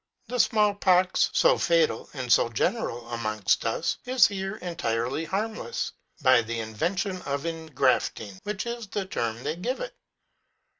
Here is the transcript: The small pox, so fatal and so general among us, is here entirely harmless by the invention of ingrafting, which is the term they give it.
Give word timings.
The 0.29 0.39
small 0.39 0.73
pox, 0.73 1.29
so 1.31 1.59
fatal 1.59 2.09
and 2.15 2.33
so 2.33 2.49
general 2.49 3.07
among 3.09 3.43
us, 3.61 3.97
is 4.03 4.25
here 4.25 4.55
entirely 4.55 5.25
harmless 5.25 5.91
by 6.23 6.41
the 6.41 6.57
invention 6.59 7.21
of 7.21 7.43
ingrafting, 7.45 8.39
which 8.41 8.65
is 8.65 8.87
the 8.87 9.05
term 9.05 9.43
they 9.43 9.55
give 9.55 9.79
it. 9.79 9.95